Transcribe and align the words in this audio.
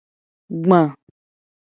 Gba. 0.63 0.81